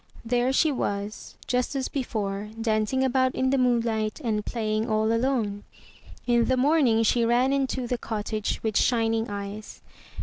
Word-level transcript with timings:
There 0.25 0.51
she 0.51 0.71
was 0.71 1.35
just 1.45 1.75
as 1.75 1.87
before, 1.87 2.49
dancing 2.59 3.03
about 3.03 3.35
in 3.35 3.51
the 3.51 3.57
moonlight 3.59 4.19
and 4.23 4.43
playing 4.43 4.89
all 4.89 5.13
alone. 5.13 5.63
In 6.25 6.45
the 6.45 6.57
morning 6.57 7.03
she 7.03 7.23
ran 7.23 7.53
into 7.53 7.85
the 7.85 7.99
cottage 7.99 8.63
with 8.63 8.77
shining 8.79 9.29
eyes. 9.29 9.83